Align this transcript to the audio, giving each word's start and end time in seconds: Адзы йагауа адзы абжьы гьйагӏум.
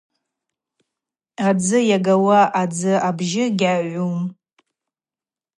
Адзы 1.47 1.79
йагауа 1.89 2.41
адзы 2.61 2.93
абжьы 3.07 3.45
гьйагӏум. 3.59 4.19